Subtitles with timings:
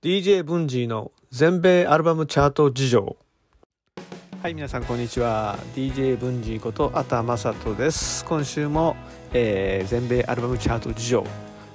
[0.00, 3.16] DJ ブンジーの全米アルバムチャート事情。
[4.40, 5.58] はい皆さんこんにちは。
[5.74, 8.24] DJ ブンジーことあたまさとです。
[8.24, 8.94] 今週も、
[9.32, 11.24] えー、全米アルバムチャート事情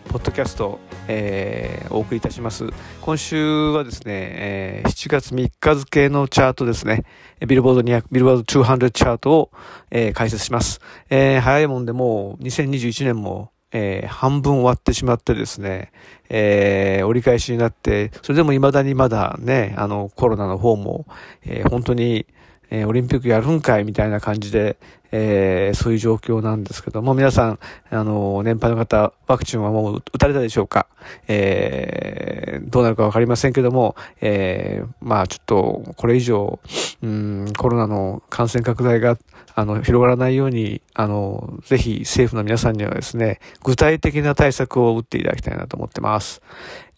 [0.07, 2.69] ポッドキャスト、えー、お送りいたします。
[3.01, 7.03] 今週はですね、えー、7月3日付のチャートですね。
[7.45, 9.51] ビルボード200ビルボード200チャートを、
[9.91, 10.79] えー、解説します、
[11.09, 15.91] えー、早いもんでもう2021年もえー、半分終わってしまってですね、
[16.29, 21.05] えー、折り返しになって、それでも未だにまだね、あの、コロナの方も、
[21.43, 22.25] えー、本当に、
[22.69, 24.77] えー、オリンピックやるんかいみたいな感じで、
[25.11, 27.59] えー、そういう状況なんですけども、皆さん、
[27.91, 30.87] あの、年配の方、ワクチンはもう打たれたでしょうか？
[31.27, 36.59] えー、どうなるかわかりませんけども、えー、まあちょっと、これ以上、
[37.03, 39.19] うん、コロナの感染拡大が、
[39.55, 46.41] あの、広がらないように、あの、ぜひ政府の皆さんにはですね、具体的な対策を打っていただきたいなと思ってます。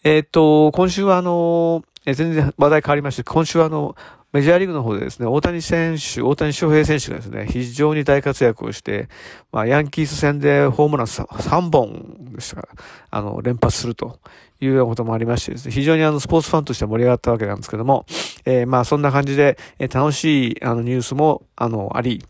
[0.03, 3.95] えっ、と、今週はあの、全然話題変わりまして、今週はあの、
[4.35, 9.07] メジャーリーグの方でですね、大谷選手、大谷翔平選手がですね、非常に大活躍をして、
[9.53, 12.69] まあ、ヤンキース戦でホームラン 3, 本でしたから、
[13.11, 14.19] あの、連発すると
[14.59, 18.05] いうようなこともありましてですね、非常にあの、スポーツファンとして盛り上がったわけなんですけども、
[18.43, 22.21] えー、まあ、そんな感じで、え、楽しい、あの、ニュースも、あの、あり、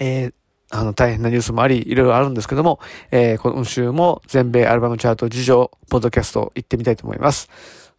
[0.00, 0.32] えー、
[0.70, 7.48] あの、大変なニュースもあり、いろいろあるんですけども、えー、今週も全米アルバムチャート事情、ポッドキャスト行ってみたいと思います。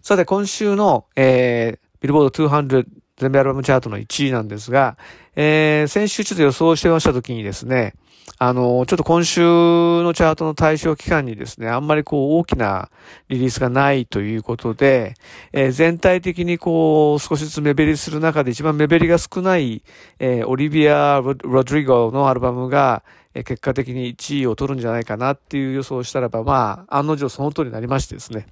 [0.01, 2.85] さて、今週の、えー、ビルボード200
[3.17, 4.97] 全米アルバムチャートの1位なんですが、
[5.35, 7.95] えー、先週ちょっと予想してましたときにですね、
[8.37, 12.89] あの、ちょっと今週のチャートの対象期間にですね、あんまりこう大きな
[13.29, 15.13] リリースがないということで、
[15.53, 19.83] えー、全体的にこう少しずつ目減りする中で一番目減りが少ない、
[20.19, 23.03] えー、オリビア・ロドリゴのアルバムが、
[23.33, 28.47] えー、結果的に1位を取るんじゃないかなっていう予想をしたらば、まあ、案の定その通りになりましてですね。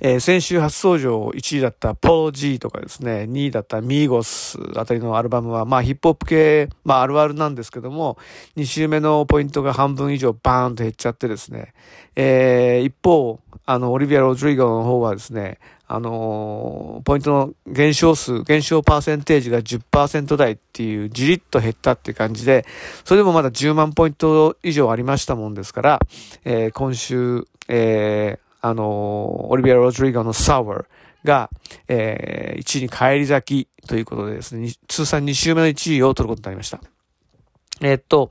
[0.00, 8.18] えー、先週初登場1位だったポロ G とかですね、2位だったミーゴスあたりのアルバムは、まあヒップホップ系、まああるあるなんですけども、
[8.56, 11.72] 2週目のポイントが半分以上バーンと減っちゃってですね、
[12.16, 15.58] えー、一方、あの、オリビア・ロドリゴの方はですね、
[15.90, 22.66] あのー、ポイントの減少数、減少パーセンテージが10%台っていう、じりっと減ったって感じで、
[23.04, 26.00] それでもまだ10万ポイント以上ありましたもんですから、
[26.44, 30.84] えー、今週、えー、あの、オリビア・ロドリゴのサワー
[31.24, 31.50] が、
[31.88, 36.80] えー、1位に返り咲きということでですね、通算2週目の1位を取ることになりました。
[37.80, 38.28] えー、っと、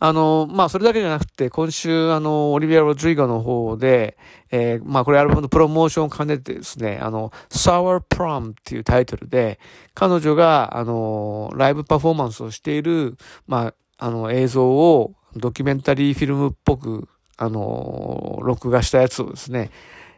[0.00, 4.18] あの、まあ、それだけじゃなくて、今週、あの、オリビア・ロドリゴの方で、
[4.50, 9.58] えー、まあ、これアルバムのプロモーションを兼ねてですね、あの、Sour Prom っていうタイトルで、
[9.94, 13.16] 彼女が、あの、ライブパフォーマンスをしている、
[13.46, 19.70] まあ、あの、映像をドキュメンタリーフィルムっぽくあの、録画したやつをですね、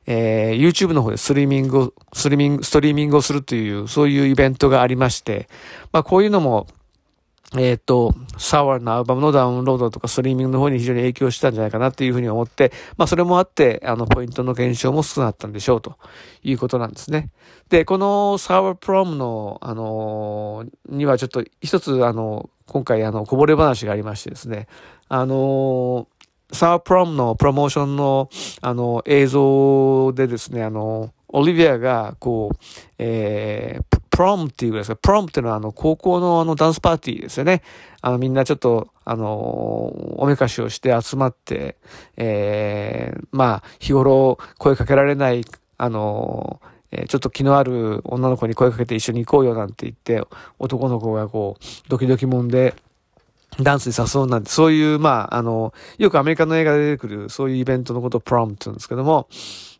[0.07, 5.49] えー、YouTube の方でスリーミングを、スリーミング、ストリーミングをするという、そういうイベントがありまして、
[5.93, 6.67] まあこういうのも、
[7.55, 15.97] えっ、ー、と、 Sour のアルバムのダウンロードとかストリーミングの方に非常に影響したんじゃないかなっていうふうに思って、まあそれもあって、あの、ポイントの減少も少なかったんでしょうと
[16.43, 17.31] いうことなんですね。
[17.69, 24.67] で、このサワープロムの、あのにはちょっと一つ、あの、今回あの、こぼれ話がありましてですね、
[25.09, 26.09] あの
[26.53, 28.31] サープロムのプロモーションの、
[28.61, 32.57] あの、映像でですね、あの、オリビアが、こう、
[32.99, 37.63] えー、プロムっていうぐらいですか、プロムっていうのは、あの、高校のあの、ダンスパーティーですよね。
[38.01, 39.29] あの、みんなちょっと、あの、
[40.19, 41.77] おめかしをして集まって、
[42.17, 45.45] えー、まあ、日頃声かけられない、
[45.79, 46.61] あの、
[46.93, 50.27] えちょっと気のある女の子に声かけて一緒に行こうよなんて言って、
[50.59, 52.75] 男の子がこう、ドキドキもんで、
[53.61, 59.29] ダンスに誘うなんて、そういう、まあ、あの、よくアメリカの映画で出てくる、そういうイベントのことをプロムって言うんですけども、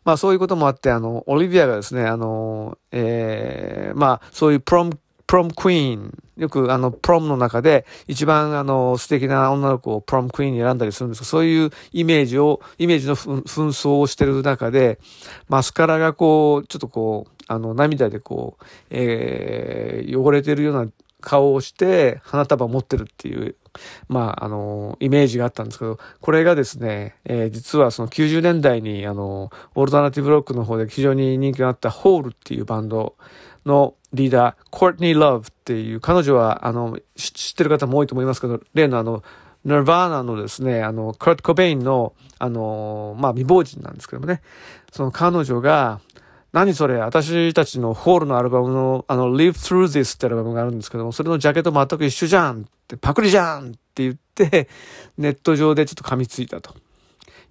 [0.03, 14.97] まあそういうこともあって、あの、オリビアがですね、あの、ええー、まあそういうプロム、プロムクイーン、よくあの、プロムの中で一番あの、素敵な女の子をプロムクイーンに選んだりするんですけど、そういうイメージを、イメージの紛争をしてる中で、
[15.49, 20.89] マスカラがこう、ちょっとこう、あの、涙でこう、ええー、汚れてるような
[21.19, 23.55] 顔をして花束持ってるっていう、
[24.07, 33.15] まあ、あの、イメージがあったんですけど、これがですね、えー、実はその90年代に、あの、オルタナティブロックの方で非常に人気があったホールっていうバンド
[33.65, 39.23] のリーダー、コートニー・ラブっていう、彼女は、あの、知ってる方も多いと思いますけど、例のあの、
[39.65, 44.41] ナルバーナのですね、あの、クルト・コベインの、あの、まあ、未亡人なんですけどもね、
[44.91, 45.99] その彼女が、
[46.57, 54.67] 何それ私たちのホールのアルバムの、あの、Live Through This ってアルバムがあるんですけども、それのジャケット全く一緒じゃんって、パクリじゃんって言って、
[55.19, 56.73] ネット上でちょっと噛みついたと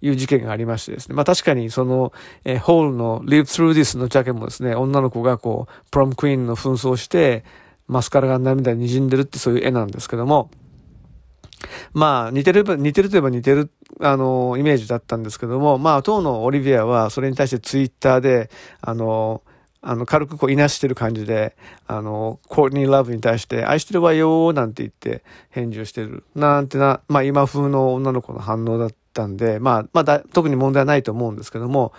[0.02, 1.14] いう事件がありましてですね。
[1.14, 2.12] まあ確かにその、
[2.44, 7.44] えー、ホールの Live Through This のジャケもですね、女の子がこう、プロムクイーンの紛争して、
[7.86, 10.50] マスカラが涙に滲んでるってそういう絵なんですけども、
[11.92, 13.70] まあ、似てる、似てるといえば似てる、
[14.00, 18.50] あの、イメージだったんですけども、まあ、当のオリビアは、それに対してツイッターで、
[18.80, 19.42] あの、
[19.82, 21.56] あの、軽くこう、いなしてる感じで、
[21.86, 26.24] あの、コーニー・ラブに対して、愛してるわよなんて言って返事をしてる。
[26.34, 31.92] なんてな、まあ、今風の女の子の反応だったんで、まあ、まあ、特に問題はないと思うんですけども、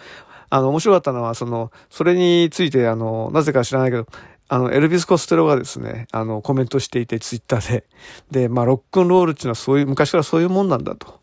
[0.49, 4.07] あの、面白かったのは、その、それについて、あの、なぜか知らないけど、
[4.49, 7.83] あの、エルビス・コステロがですね、あの、コメントしていて、ツイッターで。
[8.31, 11.19] で、まあ、ロックンロールっていうのはそういう、昔からそういうもんなんだと。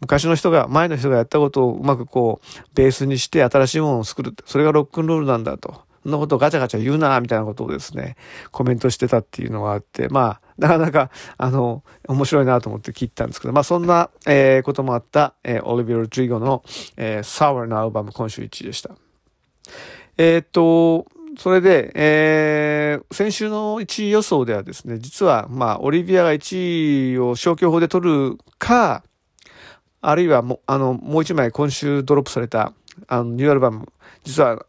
[0.00, 4.34] 昔の人が、前の人がやったことをうまくこう、ベースにして新しいものを作る。
[4.46, 5.82] それがロックンロールなんだと。
[6.04, 8.16] そんなことをガチャガチャ言うな、みたいなことをですね、
[8.50, 16.62] コメントしてたっていうのがあって、まあ、なかなか、あの、面白いなと思って聞いたんですけど、まあ、そんな、えー、こともあった、えー、オリビア・ロドリゴの、
[16.96, 18.94] えー、サワーなアルバム今週1位でした。
[20.18, 21.06] えー、っと、
[21.38, 29.02] それで、えー、先週の1位予想ではですね、実は、まあ、オリビアが1位を消去法で取るか、
[30.00, 32.72] あるいはも、あの、もう一枚今週ドロップされた、
[33.08, 33.88] あの、ニューアルバム、
[34.22, 34.66] 実は、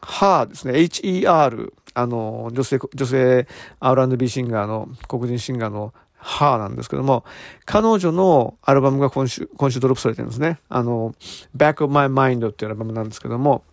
[0.00, 3.46] ハーですね、HER、あの、女性、女性
[3.80, 7.24] R&B シンガーの、黒人シンガーのハーなんですけども、
[7.64, 10.58] 彼女のアルバムが今週、今週ドロップされてるんですね。
[10.68, 11.14] あの、
[11.56, 13.64] Back of My Mind っていうアルバムなんですけども、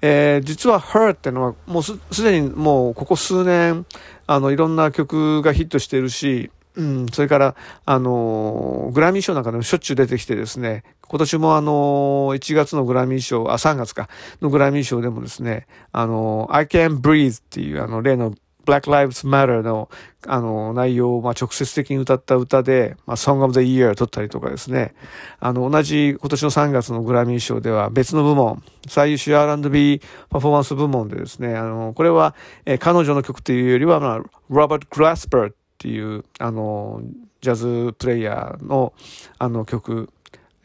[0.00, 3.86] えー、実は Her っていうのはもうすすでにもうここ数年、
[4.26, 7.54] あの、いろんな曲がヒットしてるし、うん、それから、
[7.84, 14.08] あの、グラミー賞なんかでもしょっちゅう出てきてですね、今年もあの、1月のグラミー賞、あ、3月か、
[14.40, 19.88] のグラミー賞でもですね、あの、I Can Breathe っていうあの、例の Black Lives Matter の
[20.26, 24.94] あの内容をまあ直接的に歌った歌で、まあ、Song of the Year を取ったりとかですね、
[25.40, 30.00] あの同じ今年の3月のグラミー賞では別の部門、最優秀 R&B
[30.30, 34.20] パフォーマンス部門でですね、あの、これは、え、彼女の曲というよりは、まあ、
[34.50, 37.02] Robert Glasper っていう、あの、
[37.40, 38.92] ジャズプレイヤーの
[39.38, 40.08] あの曲、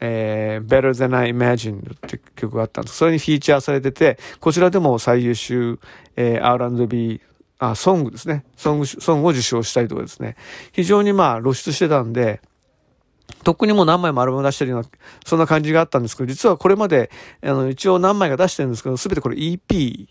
[0.00, 2.96] えー、Better Than I Imagined って曲があったんです。
[2.96, 5.80] それにフィーチャーされてて、こちらでも最優秀、
[6.14, 7.20] えー、R&B
[7.58, 8.44] あ、ソングですね。
[8.56, 10.36] ソング、ソングを受賞したりとかですね。
[10.72, 12.40] 非常にまあ露出してたんで、
[13.44, 14.88] とっくにもう何枚もアルバム出してるような、
[15.24, 17.10] そんな感じがあったんですけど、実はこれまで、
[17.42, 20.06] あの、一応何枚か出してるんですけど、すべてこれ EP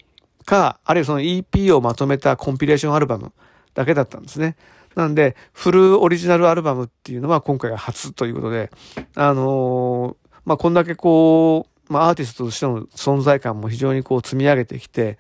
[0.46, 3.34] か、あるいはその EP をまとめたコンピレーションアルバム
[3.74, 4.56] だけだったんですね。
[4.96, 8.72] なんで、フルオリジナルアルバムっていうのは今回が初ということで、
[9.16, 15.18] あのー、まあ、こんだけこう、まあ、アーティストとしての存在感も非常にこう積み上げてきて、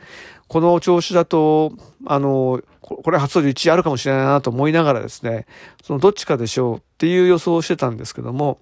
[0.47, 1.73] この調子だと、
[2.05, 5.45] あの、これ初登場1位あるかもしれないなと思いながらですね、
[5.83, 8.59] そのどっちかでしょうっていう予想をしてたんですけども、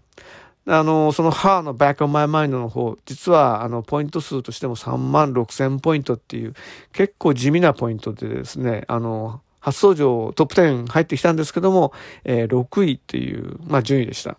[0.67, 6.55] あの、そのハーの Back on My Mind の方、実はあの、ポイント数としても3万6千ポイントっていう、
[6.91, 11.91] 結構地味なポイントでですね、あの、初登場トップ10入ってきたんですけども、
[12.23, 14.37] えー、6位っていう、まあ、順位でした。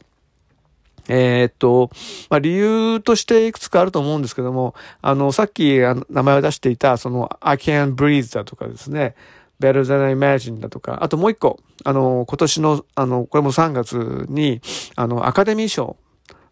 [1.08, 1.90] えー、っと、
[2.30, 5.78] まあ、理由としていくつかあると思うんですけども、あの、さっき
[6.10, 9.14] 名前を出していた、その、I can breathe だとかですね、
[9.60, 14.60] better than I imagine だとか、あともう一個、あの、今年の、あの、これも3月に、
[14.96, 15.96] あの、アカデミー賞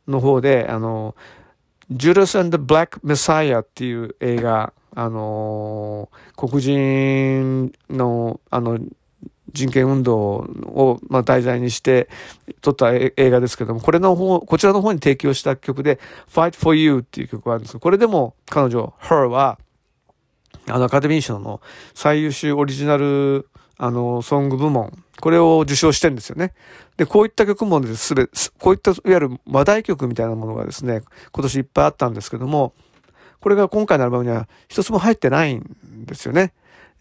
[0.06, 1.14] の方で、あの、
[1.90, 8.78] Judas and the Black Messiah っていう映画、あの、黒人の、あの、
[9.54, 12.10] 人権運動を、ま、題材にして
[12.60, 19.58] 撮った映画ですけども、これの方、こちらの方に提供した曲で、Fight for You っていう曲があるんですけど、これでも彼女、Her は、
[20.68, 21.60] あの、アカデミー賞の
[21.94, 26.52] 最優秀オリジナル、あの、ソング部門、これを受賞してるんですよね。
[26.96, 28.26] で、こういった曲もですべ、
[28.58, 32.72] こういったいわゆる話題曲みたいなものがですね、今年いっぱいあったんですけども、
[33.40, 35.64] これが今回のアルバムには一つも入ってないん
[36.06, 36.54] ですよね。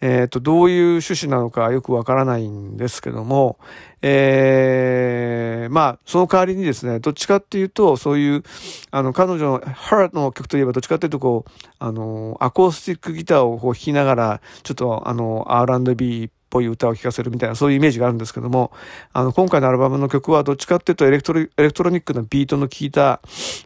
[0.06, 3.58] えっ、ー、と、どういう趣旨なのかよくわからないんですけども、
[4.02, 8.42] えー、まあ、その代わりにですね、どっちかっていうと、そういう、
[8.90, 18.72] あの、彼女の Heart の曲といえば、どっちかっていうと、こう、あの、アコースティックギターをこう弾きながら、ちょっと、あの、R&B っぽい歌を聴かせるみたいな、そういうイメージがあるんですけども、
[19.14, 23.22] あの、今回のアルバムの曲は、どっちかっていうとエレクトロ、エレクトロニックのビートの効いた、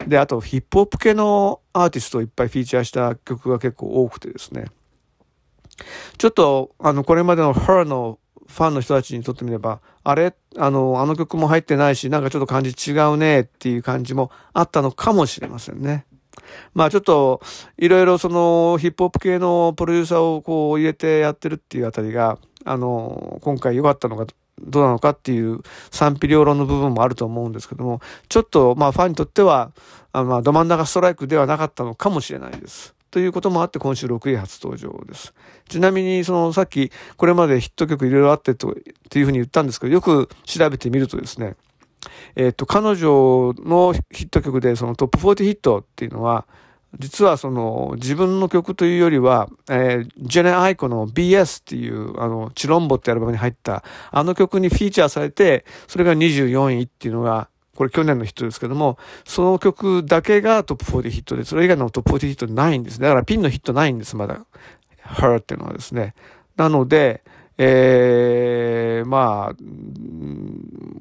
[0.07, 4.67] で、あと、ヒップホップ系のアーティストをいっぱいフィーチャーした曲が結構多くてですね、
[6.17, 16.05] ちょっと、あの、これまでの Her のファンの人たちにとってみれば、あれあの、あの曲も入ってないし、なんかちょっと感じ違うねっていう感じもあったのかもしれませんね。
[16.73, 17.41] まあちょっと、
[17.77, 24.25] いろいろそのヒップホップ系のプロデューサーをこう入れてやってるっていうあたりが、あの、今回良かったのか
[24.61, 29.71] どうなのかっていう賛否両論の部分もあると思うんですけども、ちょっとまあファンにとっては、
[30.11, 32.95] あまあど真ん中ストライクではなかったのかもしれないです。
[33.11, 35.33] ということもあって今週6位初登場です。
[35.67, 38.73] ちなみにそのさっきこれまでヒット曲いろいろあってとっ
[39.09, 41.55] ていうふうに言ったんですけど、よく調べてみるとですね、
[42.35, 46.45] えっ、と、彼女のヒット曲でそのトップ40ヒットっていうのは、
[46.97, 57.49] 実はその自分の曲というよりは、えー、ジェネ・アイコの BS っていうあのチロンボってアルバムに入ったあの曲にフィーチャーされて、それが24位っていうのが、
[57.79, 63.07] これ去年のヒットですけども、その曲だけがトップ40ヒットで、それ以外のトップ40ヒットないんですね。
[63.07, 64.41] だからピンのヒットないんです、まだ。
[65.01, 66.13] Her っていうのはですね。
[66.57, 67.23] なので、
[67.57, 69.55] えー、まあ、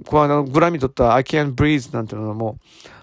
[0.09, 2.59] このグラミー取った I Can't Breathe なんていうのも、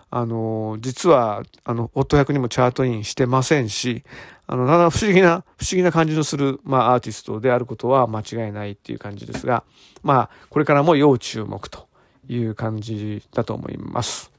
[0.09, 4.05] あの、実は、あの、夫役にもチャートインしてませんし、
[4.47, 9.65] あの、不思議な、不思議な感じのする、まあ、アーティストであることは間違いないっていう感じですが、
[10.01, 11.89] まあ、これからも要注目と
[12.27, 14.35] いう感じだと思います。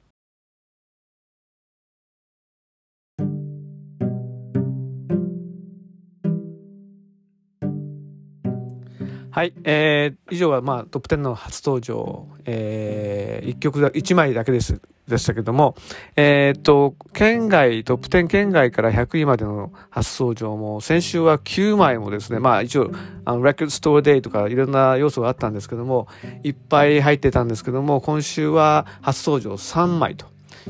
[9.36, 15.76] はい、えー、以上はまあトップ10の初登場、えー、1曲が、1枚だけです、でしたけども、
[16.16, 22.90] えっ、と、県外、トップ10県外から100位までの初登場も、先週は9枚もですね、まあ一応、
[23.24, 26.08] あの、レコードストアデイとかいろんな要素があったんですけども、
[26.42, 30.26] いっぱい入ってたんですけども、今週は初登場3枚と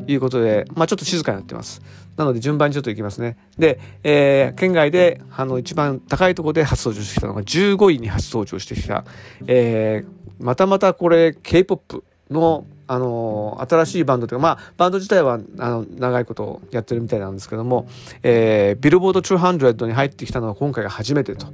[0.06, 1.80] いうことで、まあちょっと静かになってます。
[2.16, 3.36] なので順番にちょっといきますね。
[3.58, 9.04] で、えー、県外で、あの、一番高いところで初登場してきたのが15位に初登場してきた、
[9.46, 17.88] えー、またまたこれ K-POP の、あの新しいバンドというか、まあ、バンド自体は、あの、長いことやってるみたいなんですけども、
[18.22, 21.52] えー、ビルボード200に入ってきたのは今回が初めてと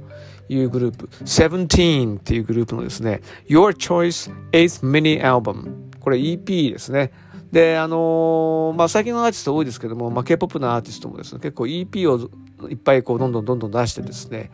[0.49, 5.91] いうグループ、Seventeen っていうグループのですね、Your Choice 8th Mini Album。
[5.99, 7.11] これ EP ですね。
[7.51, 12.29] で、あのー、まあ、最近のアーティスト多いですけども、まあ、K-POP のアーティストもですね、結構 EP を
[12.67, 14.49] いっぱいこう、どんどんどんどん出してですね、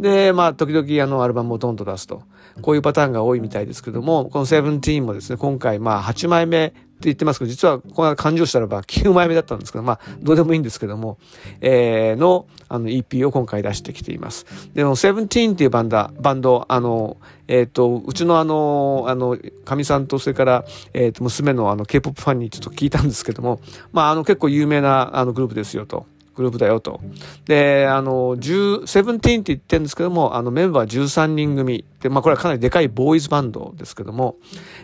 [0.00, 2.22] で、まあ、時々あの、アルバムをどんどん出すと。
[2.62, 11.18] こういうパターンが多いみたいですけども、この17もですね、今回まあ、8枚目って言ってますけど、実はこの勘定したらば9枚目だったんですけど、まあ、どうでもいいんですけども、
[11.60, 14.46] えー、の、あの EP を今回出してきています。
[14.74, 23.60] で、も、セブンティーンっていうバンダ、バンド、あの、えっ、ー、と、うちのあの、あの、かみさんと、それから、えっ、ー、と、娘のあの、K-POP ファンにちょっと聞いたんですけども、
[23.92, 26.06] まあ、あの、結構有名なあのグループですよと。
[26.38, 27.00] グループだよと。
[27.46, 31.84] で、あの、17って言ってるんですけども、あのメンバー13人組。
[32.00, 34.36] で、まあこれはかなりでかいボーイズバンドですけども、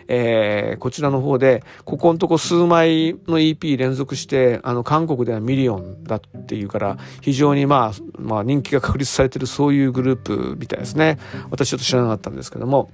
[0.09, 11.17] えー、こちらの方で、ここのとこ数枚の EP 連続して、あの、韓国ではミリオンだっていうから、非常にまあ、まあ人気が確立されてるそういうグループみたいですね。
[11.51, 12.89] 私ちょっと知らなかったんですけども、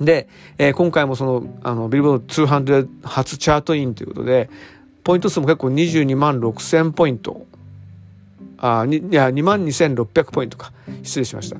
[0.00, 4.48] で、えー、今回もその、あの、ビルボード200初チャートインということで、
[5.06, 7.46] ポイント数も結構22万6千ポイント
[8.58, 10.72] あいや2万2600ポイントか。
[11.02, 11.58] 失礼しました。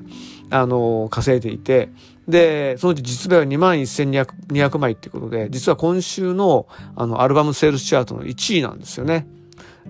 [0.49, 1.89] あの稼いでいて。
[2.27, 9.27] でそのうち実売は2万1200枚っていうことで実は今週のあのアルバムセールスチャートの1位なんですよね。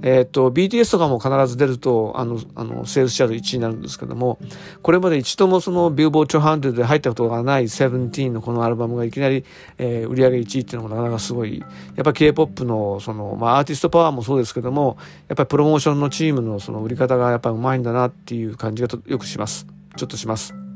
[0.01, 4.37] えっ、ー、と、BTS とかも必ず出ると、あの、あの、セールスチャート1位になるんですけども、
[4.81, 9.43] これまで一度もそのビルボーチョハンドで入ったことがないセブンティーンのこのアルバムがいきなり、
[9.77, 11.65] えー、売り上げ1位っていうのもなかなかすごい、や
[12.01, 19.67] っぱ K-POP の、その、まあ、アーティストパワーもそうですけども、やっぱりプロモーションのチームのその売り方がやっぱりうまいんだなっていう感じがよくします。
[19.95, 20.66] ちょっとします。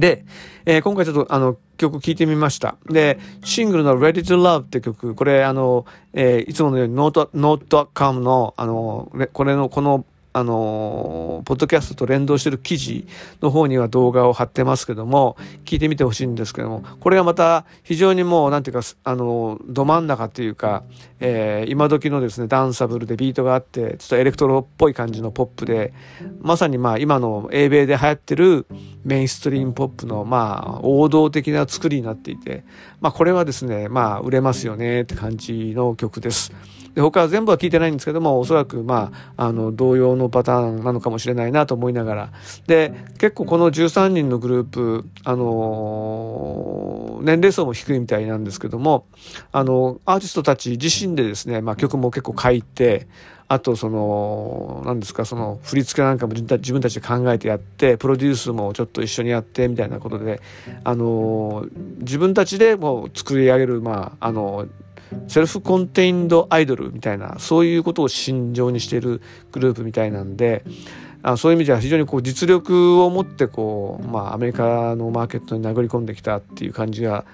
[0.00, 0.24] で、
[0.64, 2.76] えー、今回ちょっとあの曲聴いてみました。
[2.88, 10.04] で、シングルの Ready to Love って曲、これあの、えー、いつものように Note.com のあの、これの、この
[10.36, 13.06] あの、ポッドキャストと連動してる記事
[13.40, 20.82] の方には動画を貼ってますけども、聞いてみてほしいんですけども、これがまた非常にもう、なんていうか、あの、ど真ん中っていうか、
[21.20, 25.94] えー、今時のですね、ダンサブルでビートがあって、ちょっとエレクトロっぽい感じのポップで、
[26.42, 28.66] まさにまあ今の英米で流行ってる
[29.04, 32.62] メインストリームポップのまあ王道的な作りになっていて、
[33.00, 36.52] まあこれはですね、まあ売れますよねって感じの曲です。
[36.96, 42.32] で他は全部は聞いてないんですけどもおそらくまああの同様のパターンなのかもしれないなと思いながら。
[42.66, 49.04] で結構この13人のグループあの年齢層も低いみたいなんですけども
[49.52, 53.08] あのアーティストたち自身でですね、まあ、曲も結構書いて
[53.48, 60.40] あとその何ですかその振り付けなんかも自分たちで考えてやってプロデュースもちょっと一緒にやってみたいなことで
[60.82, 61.66] あの
[61.98, 64.66] 自分たちでもう作り上げるまああの
[65.28, 69.20] セルフコンテインドアイドルみたいなそういうことを心情にしている
[69.52, 70.64] グループみたいなんで
[71.22, 77.24] あそういう意味では非常にこう実力を持ってこう、まあ、アメリカのマーケットに殴り込んできたっていう感じが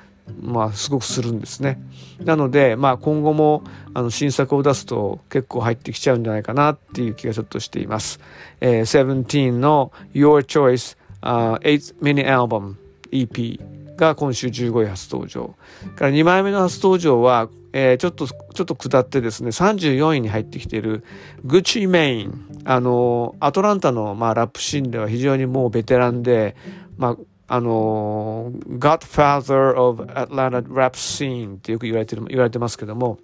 [0.41, 1.81] まあ、すごくするんですね。
[2.25, 8.21] なので、まあ、今後もあの新作を出すと結構入ってきちゃうんじゃないかなっていう気がちょっとしています。
[8.61, 12.77] えー、17の Your Choice、uh, 8th Mini Album
[13.11, 15.55] EP が今週15位初登場。
[15.97, 21.05] から2枚目の初登場は、えー、ちょっと、ちょっと下ってですね、34位に入ってきている、
[21.45, 22.49] グッチ・メイン。
[22.65, 26.55] あの、アトランタの、まあ、ラップシーンでは非常にもうベテランで、
[26.97, 27.17] ま
[27.49, 33.19] あ、あの、Godfather of Atlanta Rap Scene ってよく言われてる、言われてますけども、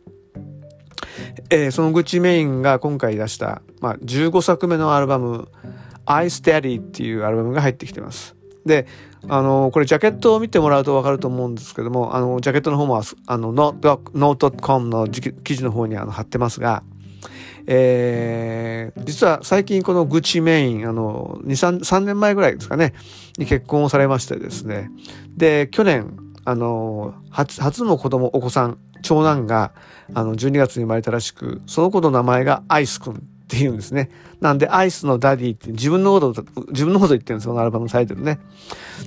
[1.50, 5.48] えー、そのグッチ・メインが今回出した、まあ、15作目のアルバム、
[6.04, 8.34] I Steady っていうアルバムが入ってきてます。
[8.64, 8.86] で、
[9.26, 16.82] あの、これジャケットを見てもらうとわかると思うんですけども、あの、ジャケットの方も、あの、note.com の記事の方にあの貼ってますが、
[17.66, 22.94] えー、実は最近このグチメイン、あの、2、3、3年前ぐらいですかね、
[23.36, 24.90] に結婚をされましてですね、
[25.36, 29.72] で、去年、あの、初、初の子供、お子さん、長男が、
[30.14, 34.10] あの、12月に生まれたらしく、その子の名前がアイスくんっていうんですね。
[34.42, 38.38] なんで、アイスの Daddy って自分のこと、自分のこと言ってるんですよそのアルバムのタイトルね。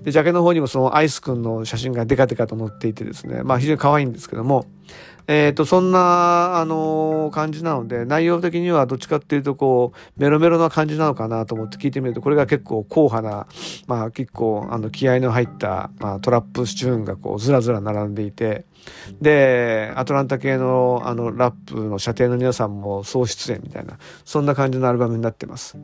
[0.03, 4.65] で、ジャケの方にもそのアイスくんの写真がデカデカと載っていてですね、まあ非常に可愛いんですけども、
[5.27, 13.47] えっ、ー、と、そんな、あのー、感じなので、内容的にはどっちかっていうと、こう、メロメロな感じなのかなと思って聞いてみると、これが結構硬派な、
[13.85, 18.65] まあ結構、あの、気合の入った、まあトラップスチューンがこう、ずらずら並んでいて、
[19.21, 25.77] で、アトランタ系の、あの、ラップの射程の皆さんも総出演みたいな、そんな感じのアルバムになってます。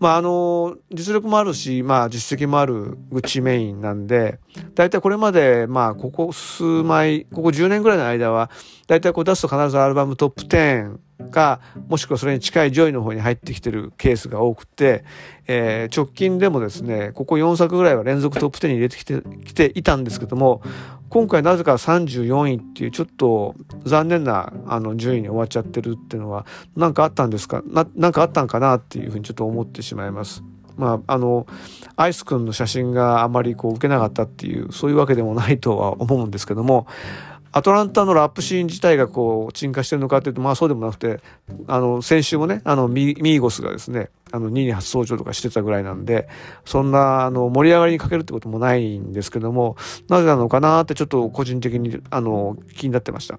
[0.00, 4.38] まあ、あの、実力もあるし、まあ、実績もあるグッチメインなんで、
[4.74, 8.50] 大体これまで、まあ、ここ数枚、ここ10年ぐらいの間は、
[8.86, 10.98] 大体こう出すと必ずアルバムトップ10
[11.30, 15.04] か、もしくはそれに近い上位の方に入ってきてるケースが多くて、
[15.46, 20.60] えー、直近でもですね、ここ4作ぐらいは連続トップ10に入れてきてきていたんですけども、
[21.14, 23.54] 今回なぜか34位っていうちょっと
[23.84, 26.44] 残念なあの順位に終わっちゃってるっていうのは
[26.74, 27.62] 何かあったんですか？
[27.66, 30.42] な何かあったんかなっていうふうにちょっと思ってしまいます。
[30.76, 31.46] まあ、あの
[31.94, 36.88] アイスくんの写真があまりこう受けなかったっていうそういうわけでもないとは思うんですけども
[37.56, 41.20] アトランタのラップシーン自体がこう沈下してるのかっていうとまあそうでもなくて
[41.68, 46.28] あの先週もねあのミーゴスがですねあの2位に初登場とかしてたぐらいなんで
[46.64, 49.76] そんなあの盛り上がりにかけるってこともないんですけども
[50.08, 53.38] なぜなのかなってちょっと個人的にあの気になってました。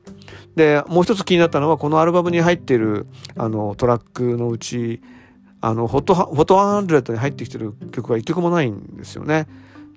[0.55, 5.01] でもう一つ気になったのはこのアルバムに入っているあのトラックのうち
[5.59, 9.47] あのホットホット100に入ってきてる曲が一曲もないんですよね。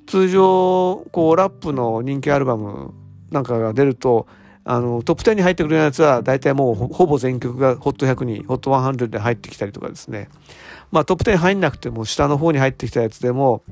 [0.09, 2.95] 通常こうラップの人気アルバム
[3.31, 4.27] なんかが出ると
[4.71, 10.29] あのトップ10に入ってくるようなやつは大体もうほぼ全曲が HOT100 に HOT100 で入ってきたりとかですね。
[10.93, 13.63] まあトップ10入んなくても下の方に入ってきたやつでも、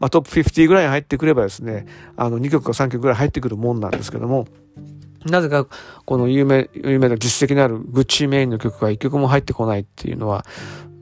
[0.00, 1.84] まあ、トップ50ぐらいに入ってくればですね
[2.16, 4.46] あの2曲か3曲ぐらい入ってくるもんなんですけども。
[5.26, 5.66] なぜか
[6.06, 10.46] この有名有名な実績のあるグッチメインの曲が1曲も入ってこないっていうのは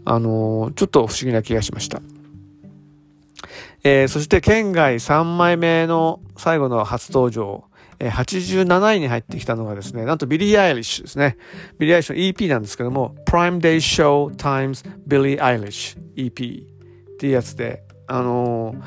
[0.07, 2.01] あのちょっと不思議な気がしました。
[3.85, 7.65] えー、そして県外3枚目の最後の初登場。
[7.99, 11.37] え87位に入ってきたのがですね、なんとビリー・アイリッシュですね。
[11.79, 18.83] ビリー・アイリッシュの EP なんですけども、Prime Day Show Times Billie Eilish EP っていうやつで、あのー、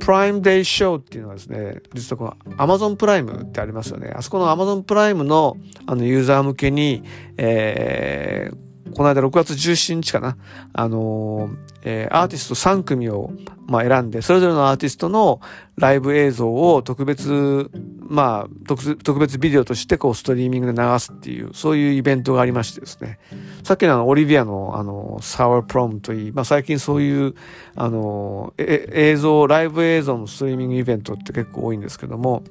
[0.00, 4.12] Prime Day Show っていうのはですね、実はこの Amazon プライムってありますよね。
[4.14, 7.04] あそこの Amazon プライムのあのユーザー向けに、
[7.36, 8.56] えー、
[8.92, 10.36] この間6月17日かな、
[10.72, 11.50] あの
[11.82, 13.32] えー、アーティスト3組を、
[13.66, 15.40] まあ、選んで、それぞれのアーティストの
[15.76, 23.18] ライブ映像を特別、まあ、特特別ビデオとしてこうストリーミングで流すっていう、そういうイベントがありましてですね。
[23.62, 27.34] さっきのあの、オリビアのあの、 Sour Prom といい、まあ最近そういう、
[27.74, 32.44] あの、え映像、ライブ映像のストリーミングイベントって結構多いんですけども、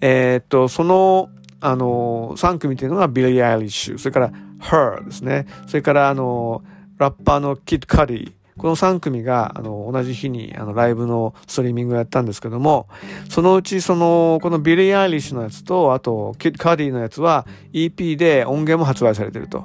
[0.00, 1.30] えー、っと、その、
[1.60, 4.32] あの、3組っていうのがビリー・アイリッシュ、それから
[4.64, 5.04] H.E.R.
[5.04, 5.46] ですね。
[5.66, 6.62] それからあの、
[6.98, 8.32] ラッパーのキッド・カディ。
[8.56, 12.86] この3組があの同じ日にあのライブのストリーミングをやったんですけども、
[13.28, 19.64] そのうちその、このビリー・アイリッシュのやつと、あとキッド・カディのやつは EP で音源も発売されてると。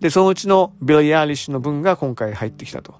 [0.00, 2.94] で、そのうちのビリー・アイリッシュの分が今回入ってきたと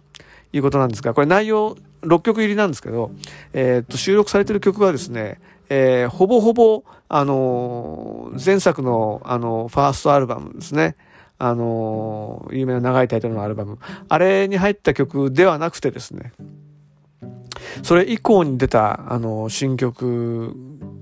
[0.53, 3.11] いうことなんですが、これ内容6曲入りなんですけど、
[3.55, 10.97] えー、っと、収録されてる曲はですね、えー、ほぼほぼ、あのー、前作の、あのファーストアルバムですね。
[11.39, 13.79] あの、有名な長いタイトルのアルバム。
[14.09, 16.33] あれに入った曲ではなくてですね、
[17.83, 20.55] それ以降に出た、あの、新曲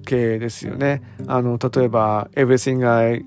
[0.06, 1.02] 系ですよね。
[1.26, 3.24] あの、例えば、Everything I,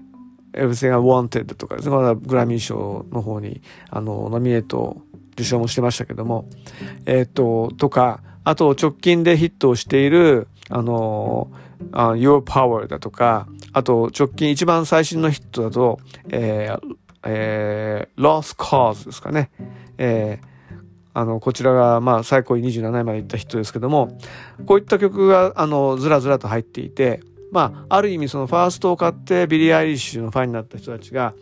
[0.54, 4.98] Everything I Wanted とかですね、グラミー賞の方に、あの、ノミネート
[5.34, 6.50] 受賞もしてましたけども、
[7.06, 19.50] えっ、と、とか、あと直近でヒットをしている、あのー、uh, Your Power だとか、あと直近一番最新のヒットだと、えーえー、Lost Cause ですかね。
[19.98, 20.56] えー
[21.18, 24.18] あの、こちらが、まあ、最高位27位までいったヒットですけども、
[24.66, 27.22] こういった曲が、あの、ずらずらと入っていて、
[27.54, 31.34] まあ、ある意味そのファーストを買ってビリー・アイリッシュのファンになった人たちが、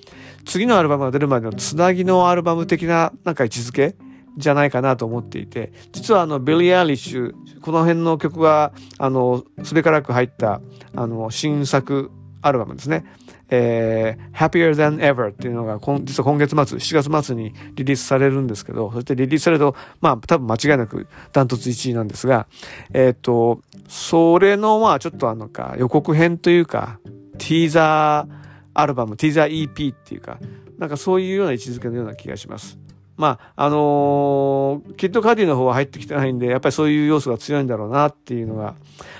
[0.46, 3.96] 次のアルバムが出るまでのつなぎのアルバム的ななんか位置づけ
[4.38, 10.62] じゃないかなと思っていて、実はあの、ビリー・アイリッシュ、この辺の曲が、あの、すべからく入った、
[10.96, 13.06] あの、新作アルバムですね。
[13.50, 22.48] えー、Happier Than Ever っていうのが実は今月末、7月末にリリースされるんですけど、そしてリリースされると、まあ多分間違いなくダントツ1位なんですが、
[22.93, 27.00] えっ、と、それのまあちょっとあのか予告編というか、
[27.38, 28.34] ティーザー
[28.74, 30.39] アルバム、ティーザー EP っていうか、
[30.80, 32.80] なんかそういうような位置づけのような気がします。
[33.24, 38.76] まあ、あのー、キッドカディの方は入ってきてないんで、やっぱりそういう要素が強いんだろうなっていうのが、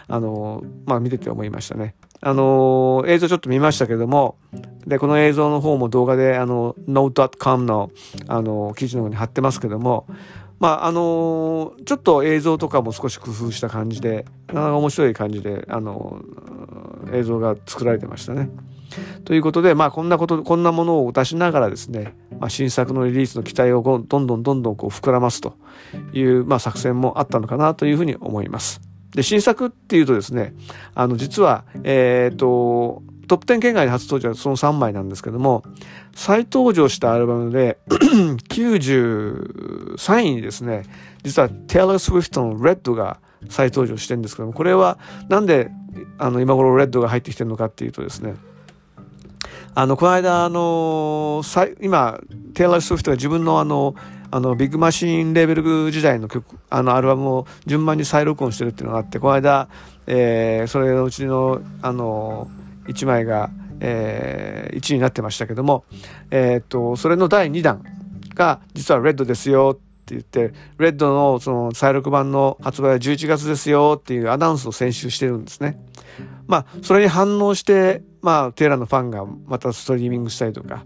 [0.10, 1.96] あのー、まあ見てて思いましたね。
[2.20, 4.36] あのー、映像ちょっと見ましたけども、
[4.86, 7.92] で、この映像の方も動画で、あの、note.com の、
[8.28, 10.06] あの、記事の方に貼ってますけども、
[10.60, 16.22] まあ、あのちょっと映像とかも少し工夫した感じで、なかなか面白い感じで、あの
[17.14, 18.50] 映像が作られてましたね。
[19.26, 25.58] ということで、まあ、こんなこと、こんなものを出しながらですね、まあ、新作のリリースの期待をどんどんどんどんこう膨らますと
[26.14, 28.82] いう、まあ、作戦もあったのかなというふうに思います。
[29.12, 30.54] で、新作っていうとですね、
[30.96, 35.64] あの、実は、えっ、ー、と、トップ10圏外で初登場はその3枚なんですけども、
[36.14, 40.84] 再登場したアルバムで 93位にですね、
[41.24, 44.98] 実は Taylor Swift の Red が再登場してるんですけども、これは
[45.30, 45.72] なんで
[46.18, 48.36] あの今頃 Red が入ってきてるのかっていうとですね、
[49.76, 51.42] あの、この間、あの、
[51.82, 52.20] 今、
[52.54, 53.96] テイラー・スウィフトが自分のあの、
[54.30, 59.70] あの、ビッグマシンレーベル時代の曲、あの、アルバムを順番に再録音してるっていうのがあって、この間、
[60.06, 62.50] えー、それのうちの、あの、
[62.88, 65.86] 1枚が、えー、1位になってましたけども、
[66.30, 67.84] えー、っと、それの第2弾
[68.36, 75.80] が、実はレッドですよって言って、レッドのその再録版の発売は11月ですよっていうアナウンスを先週してるんですね。
[76.48, 80.86] まあ、それに反応して、まあ、テーラのファンがまたストリーミングしたりとか、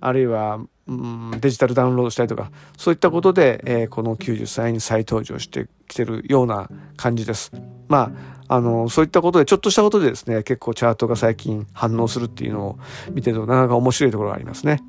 [0.00, 7.52] あるいは、うん、デジタルダウンロードしたりとか、そういったことで、えー、この90歳に再登場してきてるような感じです。
[7.88, 8.12] ま
[8.48, 12.78] あ、あの、そういったことで、ちょっとしたことでですね、結構チャートが最近反応するっていうのを
[13.12, 14.80] 見てると、なかなか面白いところがありますね。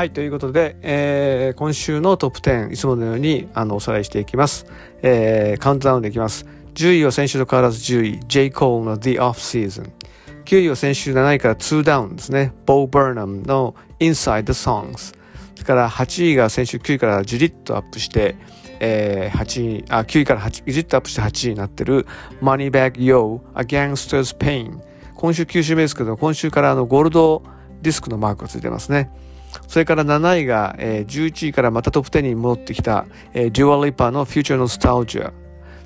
[0.00, 4.64] はい、ということで、えー、今週のトップ10、いつものようにあのおさらいしていきます。
[5.02, 6.46] えー、カウントダウンでいきます。
[6.72, 8.46] 10位は先週と変わらず10位、J.
[8.46, 9.90] Cole の The Off Season。
[10.46, 12.54] 9位は先週7位から2ダウンですね。
[12.64, 15.14] Bo Burnham の Inside the Songs。
[15.54, 18.36] それから8位が先週9位からじりっとアップして、
[18.80, 22.06] えー、8位、あ、9位から8、じりっとアップして8位になってる
[22.40, 24.80] Moneybag Yo, A Gangster's Pain。
[25.14, 27.42] 今週9週目ですけど、今週からあのゴールド
[27.82, 29.10] ディスクのマークがついてますね。
[29.70, 35.32] それから7位が、えー、11位からまたトップ10に戻ってきた、えー、デュア・リパーの Future Nostalgia。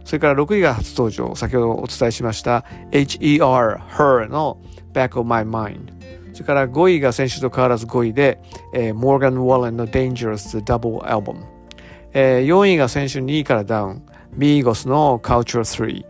[0.07, 4.59] それから6位が初登場、先ほどお伝えしました HER, Her の
[4.94, 5.92] Back of My Mind。
[6.33, 8.40] それから5位が先週と変わらず5位で、
[8.73, 11.44] えー、Morgan Wallen の Dangerous Double Album。
[12.14, 14.03] えー、4位が先週2位からダウン、
[14.38, 15.66] Migos の Culture 3。
[15.66, 16.05] それか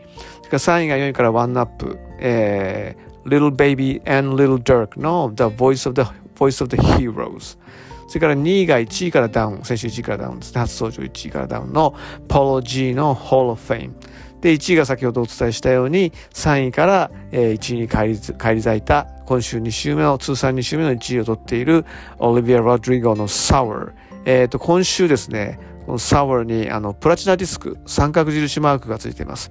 [0.52, 7.58] ら3位が4位から1アップ、えー、Little Baby and Little Dirk の The Voice of the Voice of the Heroes。
[8.06, 10.60] それから2位が1位からダウン、先週1位からダウンですね。
[10.60, 11.94] 初登場1位からダウンの
[12.28, 13.92] Polo G の Hall of Fame。
[14.40, 21.86] で、1位が先ほどお伝えしたように、3位から、1位に返り返り咲いた、今週2週目の、通算2週目の1位を取っている、
[22.18, 23.92] オリビア・ロドリゴの Sour。
[24.26, 29.50] えっ、ー、と、今週ですね、この Sour にあのプラチナディスク、三角印マークがついています。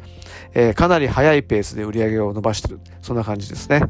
[0.54, 2.80] えー、かなり速いペースで売り上げを伸ばしている。
[3.02, 3.82] そんな感じですね。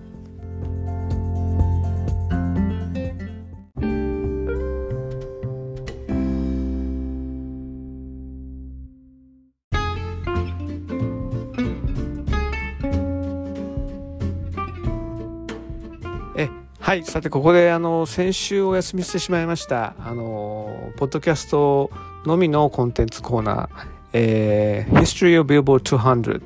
[16.83, 17.05] はい。
[17.05, 21.89] さて、ここで、あの、先週お休みしてしまいました、あの、ポッドキャスト
[22.25, 26.41] のみのコンテンツコーナー、えー、History of Billboard 200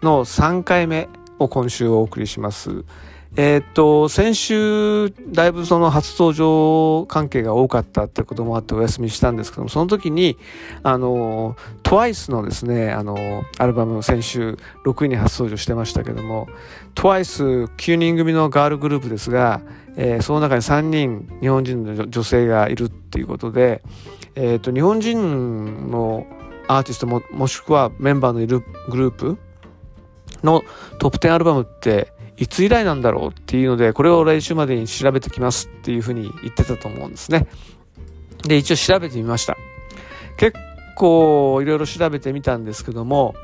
[0.00, 1.08] の3回目
[1.40, 2.84] を今週お送りします。
[3.36, 10.36] えー、っと、先週、だいぶその初登場関係が多かったってこともあってお休みしたんですけども、その時に、
[10.82, 16.48] あの、TWICE のですね、あの、アルバム、先週6位に初登場してましたけども、
[16.96, 19.60] TWICE9 人組のガールグループですが、
[19.96, 23.82] えー、その中に3人日本人の女性がいるっていうことで、
[24.34, 26.26] えー、っと、日本人の
[26.66, 29.38] アーティストも、もしくはメンバーのいるグループ
[30.42, 30.62] の
[30.98, 37.46] トップ10アルバムっていつ以来なんだろうっていうので、これを来週までに調べてきますっていうふうに言ってたと思うんですね。
[38.44, 39.58] で、一応調べてみました。
[40.38, 40.56] 結
[40.96, 43.34] 構いろいろ調べてみたんですけども、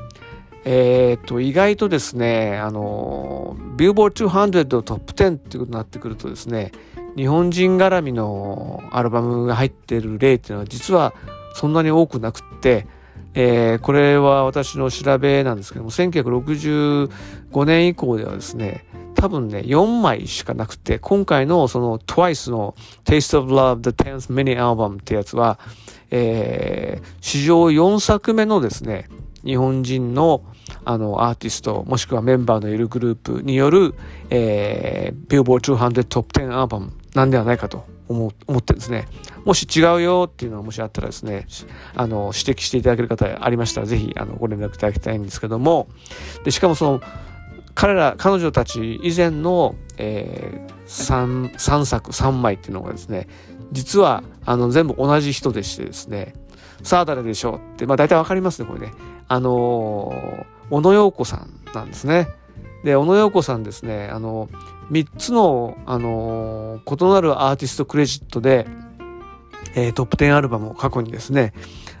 [0.65, 6.71] えー、っと、意外とですね、あの、ビルボー200トップ10っていうことになってくるとですね、
[7.15, 11.13] 日本人絡みのアルバムが入ってる例っていうのは実は
[11.53, 12.87] そんなに多くなくって、
[13.39, 18.86] えー、これは私の調べなんですけども、1965年以降ではですね、
[19.17, 25.57] 多分ね、4枚しかなくて、今回のその TWICE の Taste of Love The 10th Mini Album ってやつは、
[26.11, 29.09] えー、史上4作目のですね、
[29.43, 30.43] 日本人の
[30.85, 33.95] あのアーティスト、もしくはメンバーのいるグループによる、
[34.29, 39.07] えー、Billboard 200 Top 10アルバムなんではないかと思思ってですね。
[39.45, 41.47] もし違うよっていうのがもしあったらですね、
[41.95, 45.87] あの、指摘していただける方ありましたら、ぜひ、あの、ご連絡いただきたいんですけども、
[46.43, 47.01] で、しかもその、
[47.77, 53.27] 彼ら、彼女たち以前の、えー、3、3作、3枚っていうのがですね、
[53.71, 56.33] 実は、あの、全部同じ人でしてですね、
[56.81, 57.55] さあ誰でしょう？
[57.57, 58.93] って、まあ大体わかりますね、これね。
[59.27, 62.27] あのー、小野洋子さんなんですね。
[62.83, 64.49] で、小野洋子さんですね、あの、
[64.89, 68.65] 3つの、あのー、異なるアーティストクレジットで、
[69.75, 71.53] えー、トップ10アルバムを過去にですね、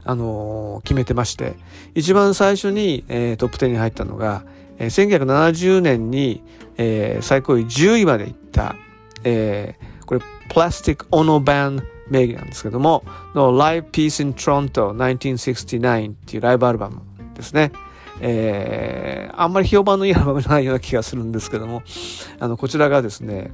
[0.05, 1.55] あのー、決めてまして、
[1.93, 4.43] 一番最初に、えー、トップ10に入ったのが、
[4.77, 6.43] えー、1970年に、
[6.77, 8.75] えー、最高位10位まで行った、
[9.23, 13.03] えー、これ、プラスティック・オノバン名義なんですけども、
[13.35, 17.01] の Live Peace in Toronto 1969っていうライブアルバム
[17.35, 17.71] ですね。
[18.19, 21.83] えー、あんまり評判のいいアルバムじゃないような気がするんですけども、
[22.39, 23.51] あの、こちらがですね、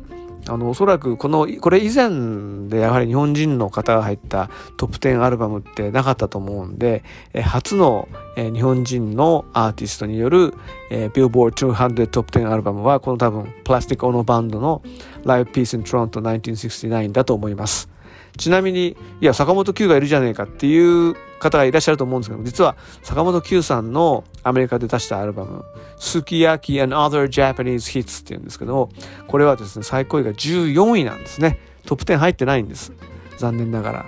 [0.48, 7.04] あの、おそらくこの、これ以前でやはり日本人の方が入ったトップ10アルバムってなかったと思うんで、
[7.34, 10.54] え初の、え日本人のアーティストによる、
[10.90, 14.82] えー、Billboard 200トップ10アルバムはこの多分プラスティックオノバンドの
[15.24, 17.93] Live Peace in Toronto 1969だと思います。
[18.38, 25.66] ちなみに、いや、坂本九がいるじゃねえかっていう方がいらっしゃると思うんですけど、実は坂本九さんのアメリカで出したアルバム、
[26.00, 28.90] Sukiyaki and Other Japanese Hits っていうんですけど
[29.28, 31.60] これはですね、最高位が14位なんですね。
[31.86, 32.94] トップ10入ってないんです。
[33.38, 34.06] 残念ながら。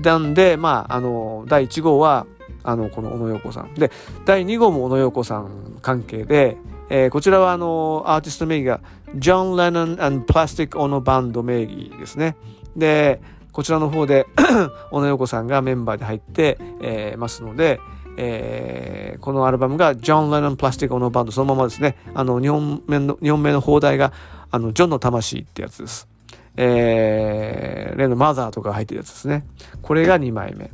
[0.00, 2.26] なんで、まあ、あの、第1号は、
[2.62, 3.74] あの、この小野洋子さん。
[3.74, 3.90] で、
[4.24, 6.56] 第2号も小野洋子さん関係で、
[6.88, 8.80] えー、こちらはあの、アーティスト名義が、
[9.16, 12.36] ジョン・レノン and Plastic Ono Band 名義ですね。
[12.76, 13.20] で、
[13.52, 14.26] こちらの方で
[14.90, 17.80] 小野洋子さんがメンバーで入って、えー、ますので、
[18.16, 21.96] えー、このアルバムがジョン・レノン・プラスティック・オノ・バンドそのままですね。
[22.14, 24.12] あの日本名の日本名の放題が
[24.50, 26.08] あのジョンの魂ってやつです、
[26.56, 29.44] えー、例のマザーとか入ってるやつですね。
[29.82, 30.70] これが2枚目。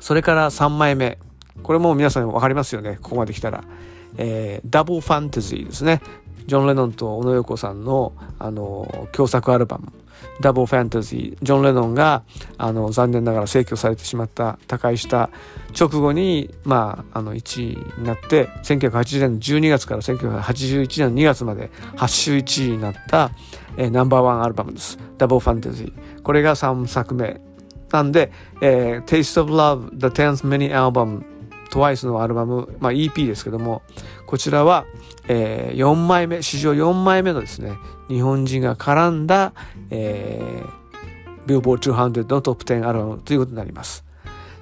[0.00, 1.18] それから3枚目。
[1.62, 2.98] これも皆さん分かりますよね。
[3.02, 3.64] ここまで来たら、
[4.16, 6.00] えー、ダブルファンタジーですね。
[6.46, 9.92] ジョン・レノンと小野洋子さんのあの共作アルバム。
[10.40, 12.22] ダブルファンタジージョン・レノンが
[12.58, 15.30] あの残念ながら逝去されてしまった他界した
[15.78, 23.30] 直後に、まあ、あの1位になって1980年の12月から1981年の2月まで8週1位になった、
[23.76, 24.98] えー、ナンバーワンアルバムです。
[25.18, 27.40] ダブルファンタジーこれが3作目。
[27.90, 28.30] なんで、
[28.62, 31.24] えー、Taste of Love The Tenth Mini Album
[31.70, 33.82] TWICE のアルバム、まあ、EP ですけども。
[34.30, 34.86] こちらは、
[35.26, 37.76] えー、4枚目史上4枚目のですね
[38.10, 39.52] 日本人が絡んだ、
[39.90, 44.04] えー、ビルボー200のトップ10アルバムということになります。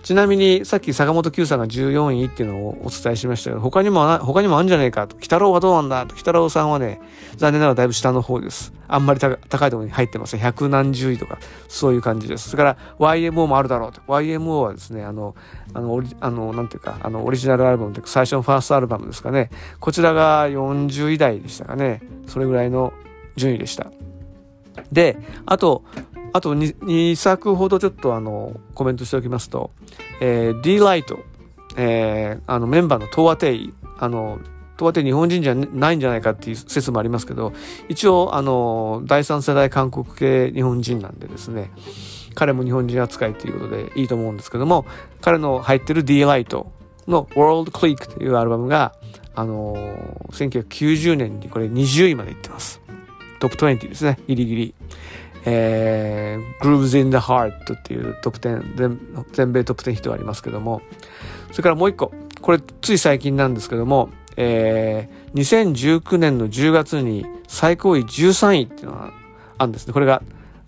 [0.02, 5.16] ちなみに、さっき坂本九さんが14位っていうのをお伝えしましたけど、他にも、他にもあるんじゃねえかと。
[5.18, 6.14] 北郎はどうなんだと。
[6.14, 7.00] 北郎さんはね、
[7.36, 8.72] 残念ながらだいぶ下の方です。
[8.86, 9.38] あんまり高い
[9.70, 10.40] ところに入ってません。
[10.40, 12.50] 百何十位とか、そういう感じです。
[12.50, 14.00] それから YMO もあるだろうと。
[14.02, 15.34] YMO はですね、あの、
[15.74, 19.50] あの、あの、なんていうか、あの、オリジナルアルバムで最初のファーストアルバムですかね。
[19.80, 22.00] こちらが40位台でしたかね。
[22.26, 22.92] それぐらいの
[23.38, 23.90] 順位でした。
[24.92, 25.84] で、あと、
[26.32, 29.70] あと 2, 2作ほどちょっとあのコメントしておきますと、
[30.20, 31.20] えー、D ライト、
[31.76, 34.38] えー、あのメンバーのトワテイ、あの、
[34.76, 37.52] トワテイ日本人じゃないんじゃないかっていう説もありますけど、
[37.88, 41.70] 一応あの、第三世代韓国系日本人なんでですね、
[42.34, 44.86] 彼も日本人扱いということでいいと思うんですけども、
[45.20, 46.70] 彼の入ってる D ライト
[47.08, 48.94] の World Click というアルバムが、
[49.34, 49.74] あの、
[50.30, 52.80] 1990年にこれ20位まで行ってます。
[53.38, 54.74] トップ20ですね、ギリギリ。
[55.44, 60.82] えー、Grooves in the Heart っていうトップ10、全米トップ10ヒットがありますけども、
[61.52, 69.12] それからもう一個、これつい最近なんですけども、えー、2019年の10月に最高位13位っていうのが
[69.58, 69.92] あるんですね。
[69.92, 70.22] これが、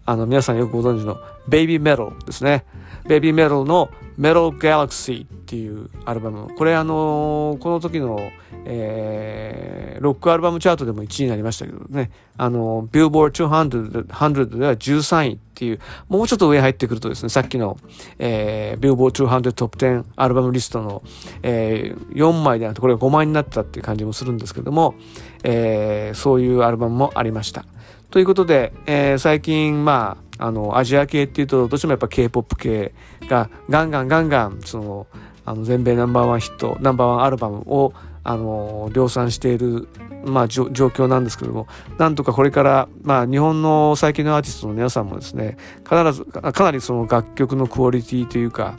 [0.07, 2.65] あの、皆さんよくご存知の Baby Metal ですね。
[3.11, 6.55] Baby Metal の Metal Galaxy っていうアルバム。
[6.55, 8.31] これあのー、この時の、
[8.65, 12.13] えー、ロックアルバムチャートでも1位になりましたけどね。
[12.37, 17.79] あの、Billboard 200, 200では13位っていう、もうちょっと上入ってくるとですね、さっきの、
[18.21, 21.03] えー、Billboard 200トップ10アルバムリストの、
[21.43, 24.95] えー、4枚でなくて、これが5枚になったっていう感じもするんですけども、
[25.43, 27.65] えー、そういうアルバムもありました。
[28.11, 32.93] ということで、えー、最近、まあ、あの、アジア系っていうと、どうしてもやっぱ K-POP 系
[33.29, 35.07] がガンガンガンガン、その、
[35.45, 37.93] あの、全米ナンバーワンヒット、ナンバーワンアルバムを、
[38.25, 39.89] あの、量産している、
[40.25, 41.69] まあ、状況なんですけども、
[41.99, 48.77] なんとかこれから、まあ、日本の最近のアーティストの皆さんもですね、必ず、かなりその楽曲のクオリティというか、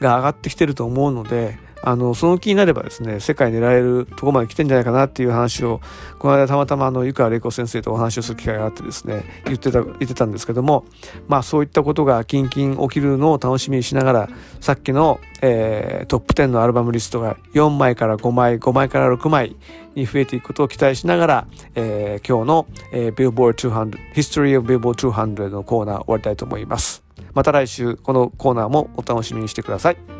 [0.00, 5.80] が上がってきてると思うので、あの、その気になればですね、世界狙えるとこまで来てんじゃないかなっていう話を、
[6.18, 10.84] この間たまたまあの、湯川玲子先生とお話をする機会があってですね、言ってた、言ってたんですけども、
[11.28, 14.28] まあそういったことがキンキン起きるのを楽しみにしながら、
[14.60, 19.56] さっきの、えー、トップ10のアルバムリストが4枚から5枚、5枚から6枚
[19.94, 27.02] に増えていくことを期待しながら、えー、今日の、えー、Billboard 200、History of Billboard 200のコーナー終わりたいと思います。
[27.34, 30.19] また来週このコーナーもお楽しみにしてください。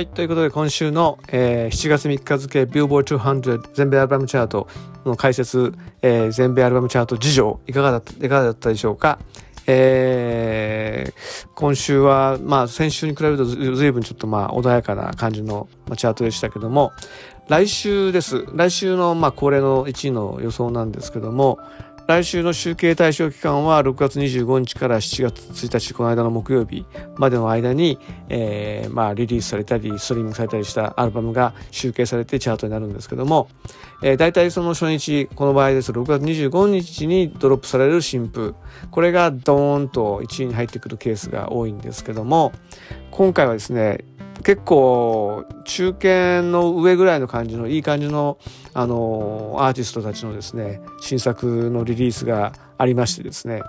[0.00, 0.06] はい。
[0.06, 4.66] ということで、今週の、えー、7月3日付、Billboard 200全米アルバムチャート
[5.04, 9.18] の解説、えー、全米アルバムチャート事情、いかがだった、いかがだったでしょうか？
[9.66, 16.92] えー、今週は、まあ、先週に比べるとずいぶんちょっとまあ、穏やかな感じの、チャートでしたけども、
[17.48, 18.46] 来週です。
[18.54, 21.58] 来週の、まあ、恒例の1位の予想なんですけども、
[22.10, 26.84] 来週の集計対象期間は6月25日から7月1日、この間の木曜日
[27.16, 33.48] までの間に、えー、まあ、リリースされたり、ストリーミングされたりしたアルバムが集計されてチャートになるんですけども、
[34.02, 38.56] えー、大体その初日、この場合です6月25日にドロップされる新譜、
[38.90, 42.50] これがドーンと1位に入ってくるケースが多いんですけども、
[43.10, 44.04] 今回はですね、
[44.42, 48.38] 結構中堅の上ぐらいの感じのいい感じの
[48.72, 53.62] あのアーティストたちのですね新作のリリースがありましてですね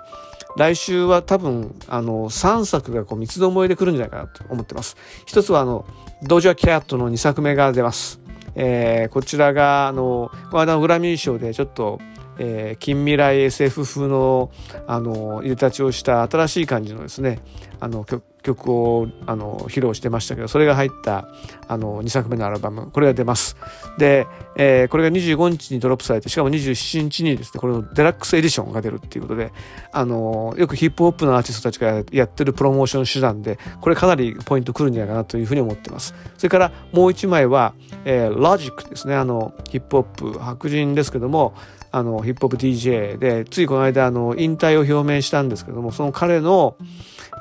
[0.58, 4.97] 来週は多分あの3作がこう三つどもえで来るんじゃないかなと思ってます。
[5.25, 5.86] 一つはあの
[6.23, 8.21] ドジャーキャットの2作目が出ます、
[8.56, 11.99] えー、こちらがあのこの間のグラミー賞でちょっと
[12.43, 14.51] えー、近未来 SF 風の
[14.88, 17.39] あの入れ立ちをした新しい感じのですね
[17.80, 21.27] あの曲曲をあの披露してましたけどそれが入った
[21.67, 23.56] あの2作目のアルバムこれが出ます。
[23.97, 29.51] で、えー、これが25日にドロップされてしかも27日にですねこれのデラックスエディションが出るっていうことで
[29.91, 36.15] あのよくヒップホップのアーティストたちがやってるプロモーション手段でこれかなりポイントくるんじゃないかなというふうに思ってます。
[36.38, 37.73] それからもう1枚は、
[38.06, 39.15] えー、ロジックですね。
[39.15, 41.54] あのヒップホップ白人ですけども
[41.91, 46.77] あのヒップホップ DJ でついこの間あの引退を表明したんですけどもその彼の、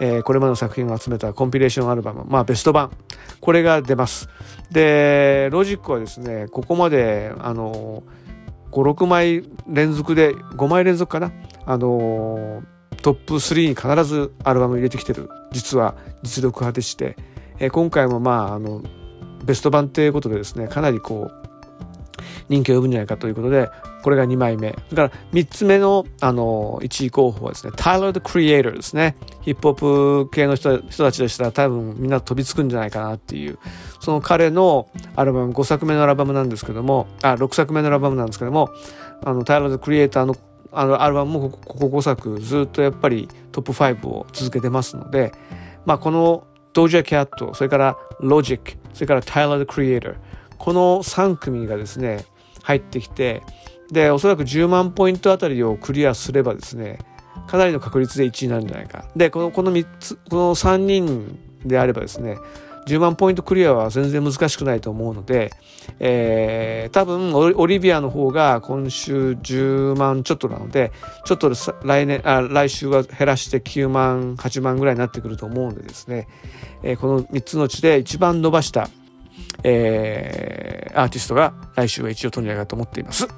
[0.01, 2.91] えー、これまでの作品を集めたコンピレーションアルバムまあベスト版。
[3.41, 4.29] これが出ます。
[4.71, 8.03] でロジックはですねここまであの
[8.73, 11.33] 56枚連続で5枚連続かな？
[11.67, 12.63] あの
[13.03, 15.29] トップ3に必ずアルバム入れてきてる。
[15.53, 17.17] 実は実力派でして、
[17.59, 18.83] えー、今回もまああの
[19.45, 21.41] ベスト版ということでですねかなりこう
[22.49, 23.69] 人気を呼ぶんじゃないかということで、
[24.03, 24.73] これが2枚目。
[24.89, 29.17] それから3つ目の、あの、1位候補はですね、Tyler the Creator ですね。
[29.43, 33.59] ヒップホップ系の人たちでしたら多分みんな飛びつくんじゃないかなっていう、
[34.01, 38.71] その彼のアルバム、5作目のアルバムなんですけども、あ、6作目のアルバムなんですけども、
[39.25, 40.37] あの、Tyler the Creator の
[40.73, 45.33] あのアルバムもここ5作ずっとやっぱりトップ5を続けてますので、
[45.85, 50.15] まあ、このドージャキャット、それからロジック、それから Tyler the Creator、
[50.59, 52.25] この3組がですね、
[52.63, 53.43] 入ってきて
[53.93, 56.99] でおそらく10万ポイントあたりをクリアすればですね
[57.47, 62.39] かなりの確率で1位になるんじゃないかでこのこの3つこの3人であればですね
[62.87, 65.51] 10万ポイントクリアは全然難しくないと思うので、
[65.99, 70.91] えー、多分オリビアの方が今週10万ちょっとなので
[71.25, 71.53] ちょっと
[71.85, 76.27] 来年あ来週は減らして9万8万ぐらいになってくると思うのでですね、
[76.83, 78.89] えー、この3つのうちで一番伸ばした
[79.63, 83.29] えー、アーティストが来週は一応取るんじゃいと思っています。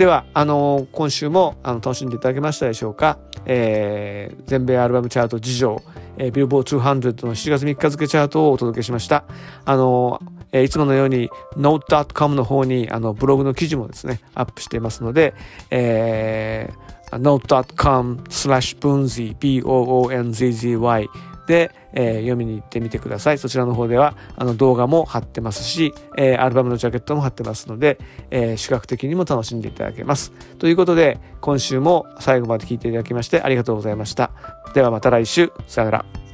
[0.00, 5.82] ではあの今週もあの楽しんでいただけましたでしょうか、えー、全米アルバムチャート事情、
[6.16, 9.24] えー、ビルボー200の7月3日付チャートをお届けしました。
[9.66, 10.18] あの
[10.52, 11.28] えー、いつものように
[11.58, 15.34] note.com の方にあのブログの記事もですねアップしていますので、
[15.70, 21.10] えー、note.com slash bunzy b-o-o-n-z-z-y
[21.50, 23.38] で、えー、読みに行ってみてください。
[23.38, 27.98] そちらの方ではあの動画も貼ってますし、えー、アルバムのジャケットも貼ってますので、
[28.30, 30.32] えー、視覚的にも楽しんでいただけます。
[30.58, 34.30] ということで、今週も最後まで聞いていただきましてありがとうございました。
[34.74, 35.52] ではまた来週。
[35.66, 36.29] さよなら。